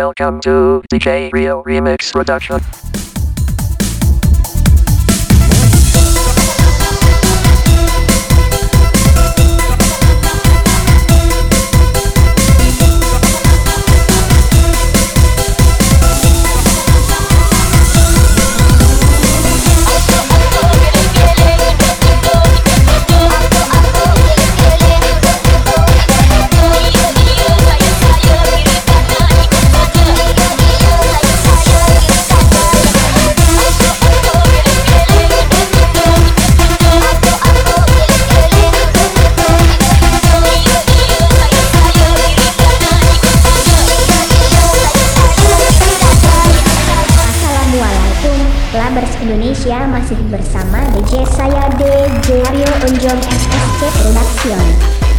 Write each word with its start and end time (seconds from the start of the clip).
Welcome 0.00 0.40
to 0.40 0.82
DJ 0.90 1.30
Rio 1.30 1.62
Remix 1.62 2.10
Production. 2.10 2.99
Labers 48.90 49.22
Indonesia 49.22 49.86
masih 49.86 50.18
bersama 50.34 50.82
DJ 50.98 51.22
saya 51.30 51.70
DJ 51.78 52.42
Mario 52.42 52.66
Unjong 52.90 53.22
SSC 53.22 53.86
Production 54.02 55.09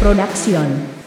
Producción. 0.00 0.97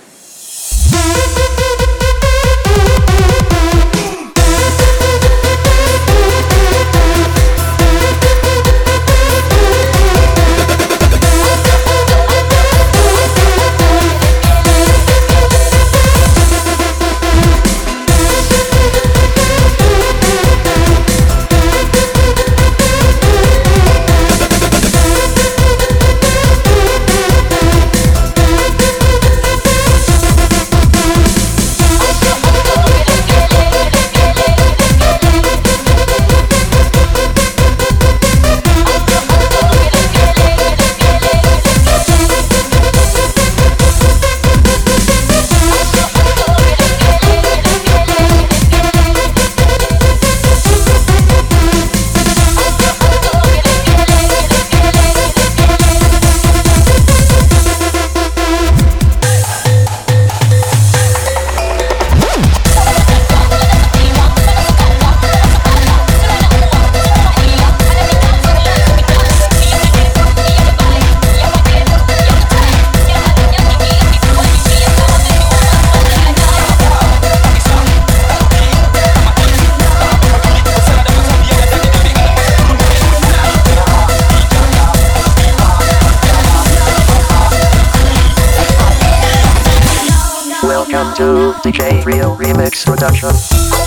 To 91.16 91.54
DJ 91.64 92.06
Real 92.06 92.36
Remix 92.38 92.86
Production. 92.86 93.81